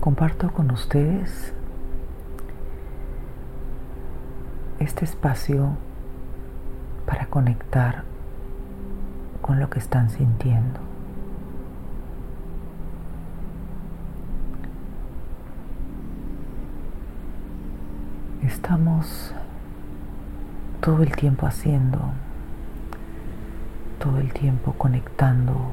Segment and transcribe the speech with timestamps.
[0.00, 1.52] comparto con ustedes
[4.78, 5.76] este espacio
[7.06, 8.04] para conectar
[9.42, 10.80] con lo que están sintiendo.
[18.42, 19.34] Estamos
[20.80, 21.98] todo el tiempo haciendo,
[23.98, 25.72] todo el tiempo conectando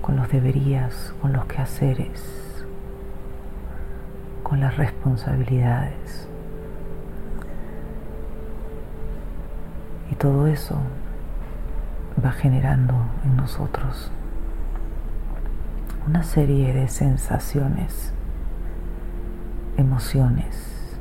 [0.00, 2.47] con los deberías, con los quehaceres,
[4.48, 6.26] con las responsabilidades.
[10.10, 10.78] Y todo eso
[12.24, 12.94] va generando
[13.24, 14.10] en nosotros
[16.06, 18.14] una serie de sensaciones,
[19.76, 20.96] emociones,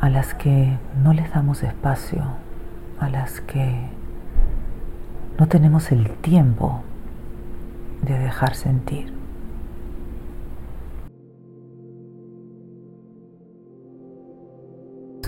[0.00, 2.24] a las que no les damos espacio,
[2.98, 3.90] a las que
[5.38, 6.82] no tenemos el tiempo
[8.02, 9.17] de dejar sentir.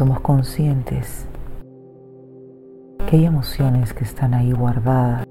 [0.00, 1.26] Somos conscientes
[3.06, 5.26] que hay emociones que están ahí guardadas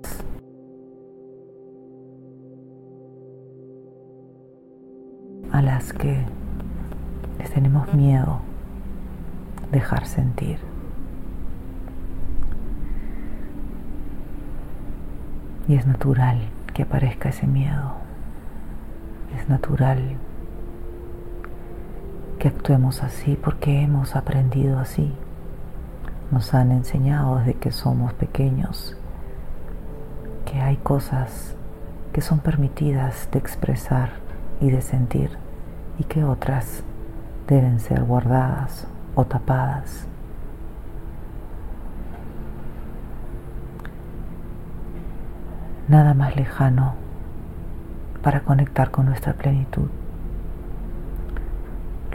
[5.51, 6.23] a las que
[7.39, 8.41] les tenemos miedo
[9.71, 10.59] dejar sentir.
[15.67, 17.93] Y es natural que aparezca ese miedo.
[19.35, 20.19] Es natural
[22.39, 25.13] que actuemos así porque hemos aprendido así.
[26.31, 28.95] Nos han enseñado desde que somos pequeños
[30.45, 31.55] que hay cosas
[32.13, 34.11] que son permitidas de expresar
[34.61, 35.31] y de sentir
[35.99, 36.83] y que otras
[37.47, 40.07] deben ser guardadas o tapadas.
[45.87, 46.95] Nada más lejano
[48.23, 49.89] para conectar con nuestra plenitud.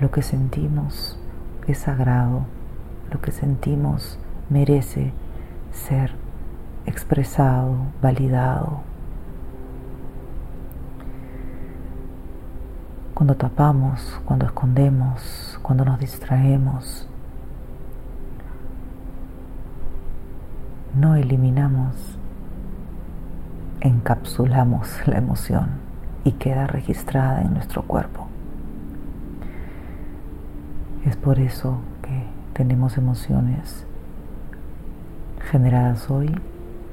[0.01, 1.17] Lo que sentimos
[1.69, 2.47] es sagrado,
[3.13, 4.19] lo que sentimos
[4.51, 5.13] merece
[5.71, 6.13] ser
[6.85, 8.81] expresado, validado.
[13.15, 17.09] Cuando tapamos, cuando escondemos, cuando nos distraemos,
[20.95, 22.19] no eliminamos,
[23.81, 25.69] encapsulamos la emoción
[26.25, 28.24] y queda registrada en nuestro cuerpo.
[31.05, 33.87] Es por eso que tenemos emociones
[35.51, 36.35] generadas hoy,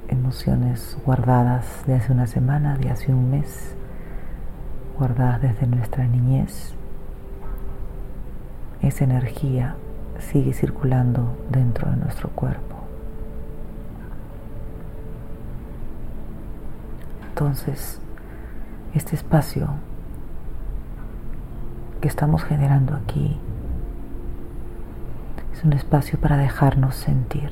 [0.10, 3.76] emociones guardadas de hace una semana, de hace un mes,
[4.98, 6.76] guardadas desde nuestra niñez
[8.82, 9.76] esa energía
[10.20, 12.76] sigue circulando dentro de nuestro cuerpo.
[17.30, 18.00] Entonces,
[18.94, 19.70] este espacio
[22.02, 23.40] que estamos generando aquí
[25.62, 27.52] es un espacio para dejarnos sentir.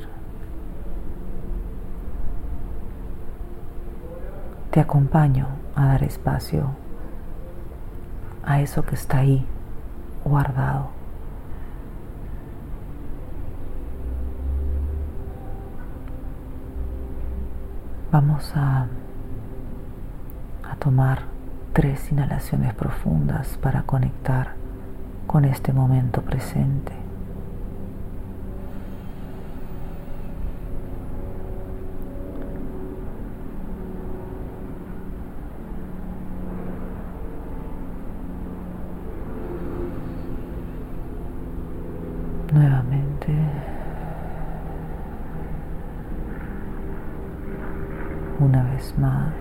[4.71, 6.71] Te acompaño a dar espacio
[8.43, 9.45] a eso que está ahí
[10.25, 10.89] guardado.
[18.11, 18.87] Vamos a,
[20.67, 21.25] a tomar
[21.73, 24.55] tres inhalaciones profundas para conectar
[25.27, 27.09] con este momento presente.
[48.39, 48.63] una
[48.97, 49.33] más.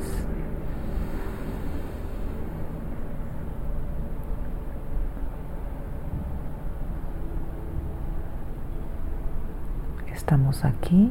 [10.12, 11.10] Estamos aquí.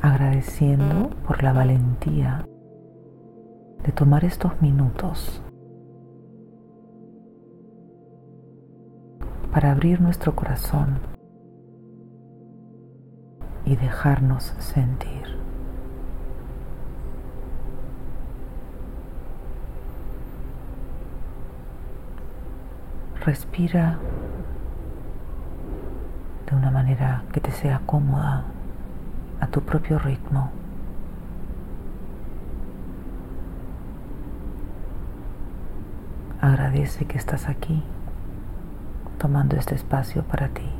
[0.00, 2.46] agradeciendo por la valentía
[3.84, 5.42] de tomar estos minutos
[9.52, 11.17] para abrir nuestro corazón
[13.68, 15.36] y dejarnos sentir.
[23.26, 23.98] Respira
[26.48, 28.44] de una manera que te sea cómoda,
[29.38, 30.50] a tu propio ritmo.
[36.40, 37.82] Agradece que estás aquí,
[39.18, 40.77] tomando este espacio para ti.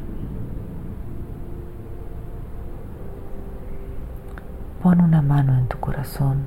[4.83, 6.45] Pon una mano en tu corazón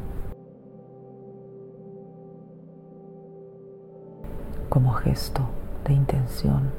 [4.69, 5.49] como gesto
[5.85, 6.71] de intención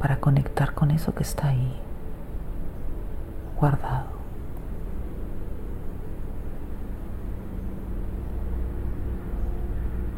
[0.00, 1.76] para conectar con eso que está ahí,
[3.60, 4.10] guardado.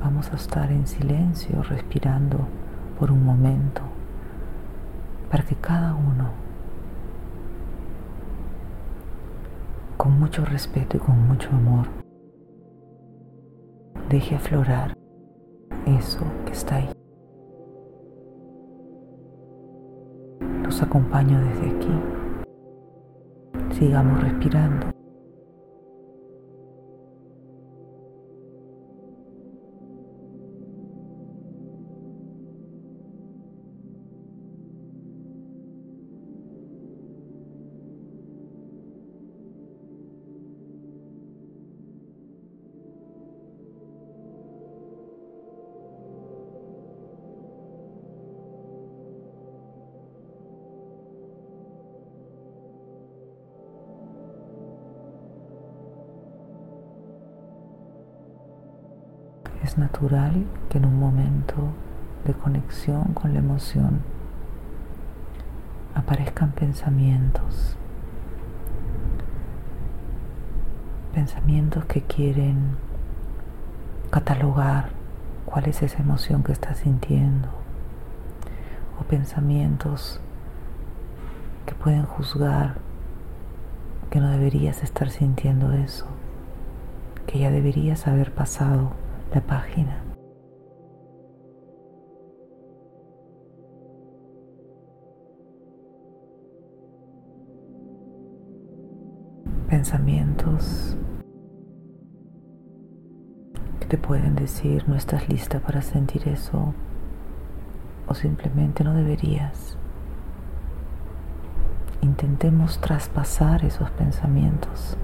[0.00, 2.46] Vamos a estar en silencio, respirando
[2.98, 3.82] por un momento,
[5.30, 6.30] para que cada uno,
[10.04, 11.86] con mucho respeto y con mucho amor,
[14.10, 14.94] deje aflorar
[15.86, 16.90] eso que está ahí.
[20.62, 22.00] Los acompaño desde aquí.
[23.78, 24.88] Sigamos respirando.
[59.64, 61.70] Es natural que en un momento
[62.26, 64.02] de conexión con la emoción
[65.94, 67.74] aparezcan pensamientos,
[71.14, 72.76] pensamientos que quieren
[74.10, 74.90] catalogar
[75.46, 77.48] cuál es esa emoción que estás sintiendo.
[79.00, 80.20] O pensamientos
[81.64, 82.74] que pueden juzgar
[84.10, 86.04] que no deberías estar sintiendo eso,
[87.26, 90.00] que ya deberías haber pasado la página.
[99.68, 100.96] Pensamientos
[103.80, 106.74] que te pueden decir no estás lista para sentir eso
[108.06, 109.76] o simplemente no deberías.
[112.02, 114.96] Intentemos traspasar esos pensamientos,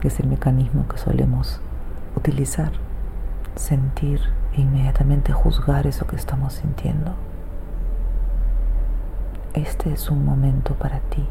[0.00, 1.60] que es el mecanismo que solemos
[2.16, 2.72] utilizar,
[3.54, 4.20] sentir
[4.54, 7.14] e inmediatamente juzgar eso que estamos sintiendo.
[9.54, 11.26] Este es un momento para ti.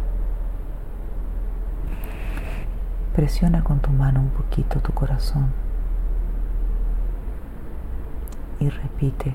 [3.16, 5.48] Presiona con tu mano un poquito tu corazón
[8.60, 9.34] y repite,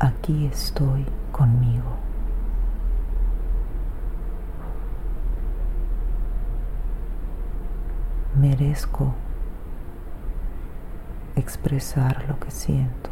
[0.00, 1.96] aquí estoy conmigo.
[8.34, 9.14] Merezco
[11.38, 13.10] expresar lo que siento.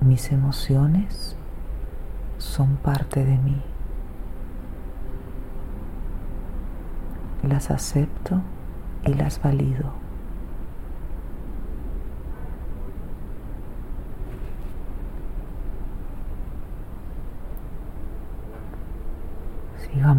[0.00, 1.36] Mis emociones
[2.38, 3.60] son parte de mí.
[7.42, 8.40] Las acepto
[9.04, 10.05] y las valido.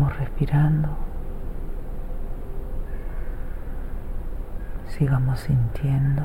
[0.07, 0.89] Sigamos respirando.
[4.87, 6.23] Sigamos sintiendo.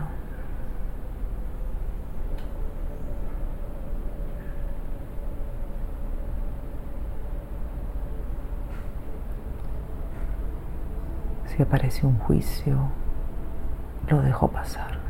[11.47, 12.89] Si aparece un juicio,
[14.09, 15.02] lo dejo pasar.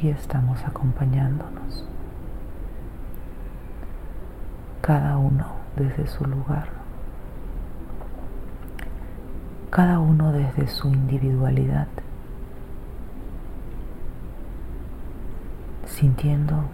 [0.00, 1.84] Aquí estamos acompañándonos,
[4.80, 5.44] cada uno
[5.76, 6.68] desde su lugar,
[9.68, 11.88] cada uno desde su individualidad,
[15.84, 16.64] sintiendo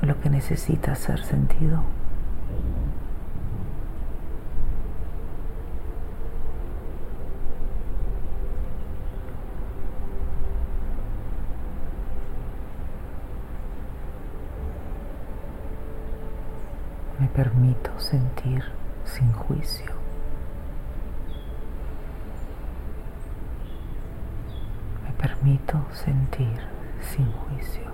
[0.00, 1.82] lo que necesita ser sentido.
[17.12, 18.62] Me permito sentir
[19.04, 19.90] sin juicio.
[25.02, 26.60] Me permito sentir
[27.00, 27.90] sin juicio.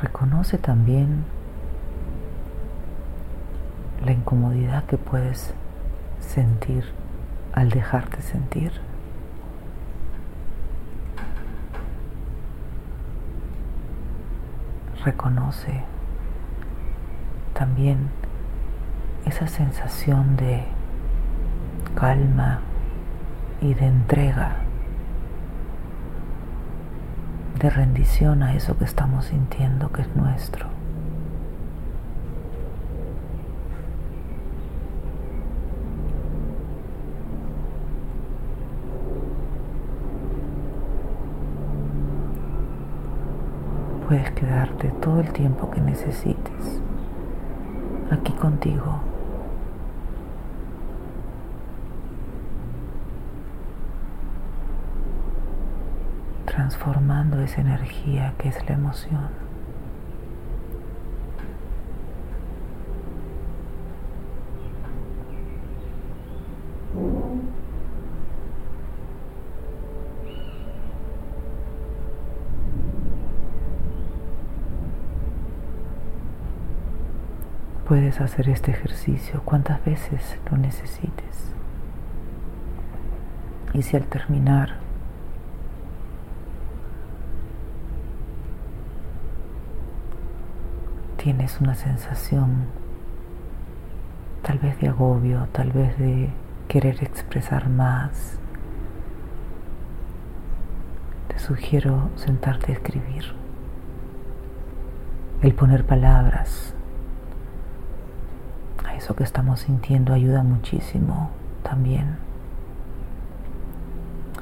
[0.00, 1.24] Reconoce también
[4.04, 5.54] la incomodidad que puedes
[6.20, 6.84] sentir
[7.52, 8.72] al dejarte sentir.
[15.04, 15.84] Reconoce
[17.52, 18.08] también
[19.26, 20.64] esa sensación de
[21.94, 22.60] calma
[23.60, 24.56] y de entrega,
[27.70, 30.68] rendición a eso que estamos sintiendo que es nuestro.
[44.06, 46.80] puedes quedarte todo el tiempo que necesites
[48.10, 49.13] aquí contigo.
[56.74, 59.28] Transformando esa energía que es la emoción.
[77.86, 81.54] Puedes hacer este ejercicio cuantas veces lo necesites.
[83.74, 84.73] Y si al terminar
[91.24, 92.66] tienes una sensación
[94.42, 96.28] tal vez de agobio, tal vez de
[96.68, 98.38] querer expresar más,
[101.28, 103.24] te sugiero sentarte a escribir.
[105.40, 106.74] El poner palabras
[108.86, 111.30] a eso que estamos sintiendo ayuda muchísimo
[111.62, 112.18] también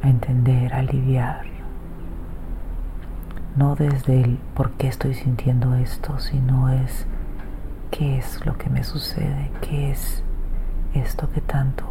[0.03, 1.52] a entender, a aliviar
[3.57, 7.07] no desde el por qué estoy sintiendo esto, sino es
[7.91, 10.23] qué es lo que me sucede, qué es
[10.95, 11.85] esto que tanto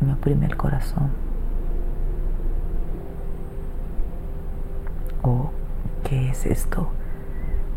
[0.00, 1.10] me oprime el corazón.
[5.22, 5.50] O
[6.04, 6.90] qué es esto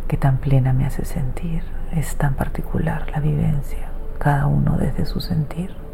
[0.08, 1.63] que tan plena me hace sentir.
[1.91, 3.89] Es tan particular la vivencia,
[4.20, 5.87] cada uno desde su sentir.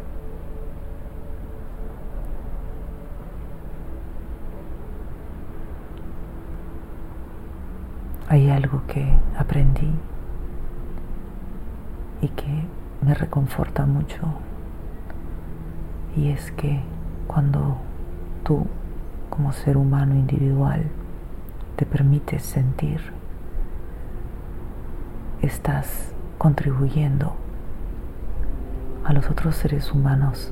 [8.34, 9.06] Hay algo que
[9.38, 9.92] aprendí
[12.20, 12.64] y que
[13.00, 14.22] me reconforta mucho.
[16.16, 16.80] Y es que
[17.28, 17.76] cuando
[18.42, 18.66] tú
[19.30, 20.82] como ser humano individual
[21.76, 23.12] te permites sentir,
[25.40, 27.36] estás contribuyendo
[29.04, 30.50] a los otros seres humanos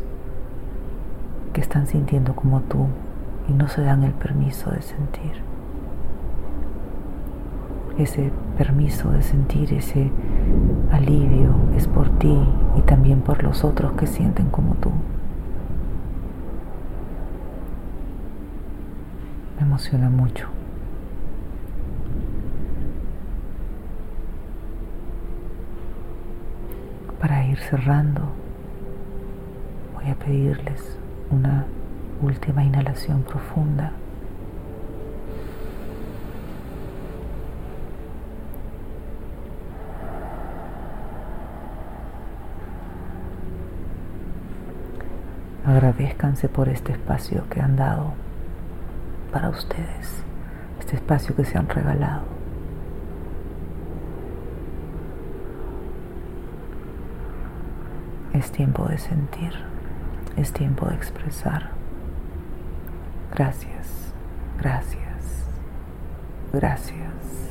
[1.53, 2.87] que están sintiendo como tú
[3.49, 5.52] y no se dan el permiso de sentir
[7.99, 10.11] ese permiso de sentir ese
[10.91, 12.37] alivio es por ti
[12.77, 14.91] y también por los otros que sienten como tú.
[19.59, 20.49] Me emociona mucho.
[27.21, 28.23] Para ir cerrando,
[29.95, 30.99] voy a pedirles
[31.31, 31.67] una
[32.21, 33.93] última inhalación profunda.
[45.73, 48.13] Agradezcanse por este espacio que han dado
[49.33, 50.23] para ustedes,
[50.79, 52.25] este espacio que se han regalado.
[58.35, 59.55] Es tiempo de sentir,
[60.37, 61.71] es tiempo de expresar.
[63.35, 64.13] Gracias,
[64.59, 65.47] gracias,
[66.53, 67.42] gracias.